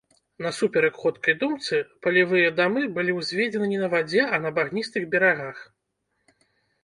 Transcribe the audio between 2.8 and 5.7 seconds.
былі ўзведзены не на вадзе, а на багністых берагах.